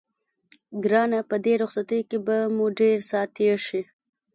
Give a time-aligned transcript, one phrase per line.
[0.83, 3.81] ګرانه په دې رخصتۍ کې به مو ډېر ساعت تېر شي.